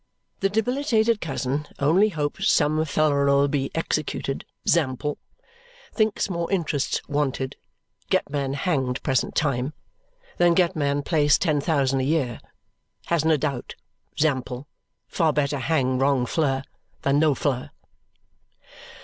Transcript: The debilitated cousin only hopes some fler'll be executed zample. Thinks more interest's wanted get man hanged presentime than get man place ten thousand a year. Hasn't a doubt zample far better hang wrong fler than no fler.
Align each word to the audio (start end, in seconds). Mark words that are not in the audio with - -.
The 0.39 0.49
debilitated 0.49 1.21
cousin 1.21 1.67
only 1.77 2.09
hopes 2.09 2.51
some 2.51 2.83
fler'll 2.85 3.47
be 3.47 3.69
executed 3.75 4.45
zample. 4.67 5.17
Thinks 5.93 6.27
more 6.27 6.51
interest's 6.51 7.07
wanted 7.07 7.55
get 8.09 8.27
man 8.27 8.53
hanged 8.55 9.03
presentime 9.03 9.73
than 10.37 10.55
get 10.55 10.75
man 10.75 11.03
place 11.03 11.37
ten 11.37 11.61
thousand 11.61 11.99
a 11.99 12.03
year. 12.03 12.39
Hasn't 13.13 13.31
a 13.33 13.37
doubt 13.37 13.75
zample 14.17 14.65
far 15.07 15.31
better 15.33 15.59
hang 15.59 15.99
wrong 15.99 16.25
fler 16.25 16.63
than 17.03 17.19
no 17.19 17.35
fler. 17.35 17.69